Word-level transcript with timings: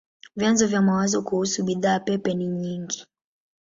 Vyanzo 0.35 0.67
vya 0.67 0.81
mawazo 0.81 1.21
kuhusu 1.21 1.63
bidhaa 1.63 1.99
pepe 1.99 2.33
ni 2.33 2.47
nyingi. 2.47 3.05